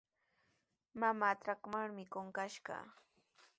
Mamaaqa 0.99 1.39
trakratrawmi 1.41 2.03
qunqashqa. 2.13 2.75